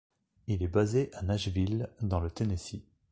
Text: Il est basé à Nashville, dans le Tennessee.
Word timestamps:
Il 0.47 0.63
est 0.63 0.67
basé 0.67 1.11
à 1.13 1.21
Nashville, 1.21 1.87
dans 2.01 2.19
le 2.19 2.31
Tennessee. 2.31 2.81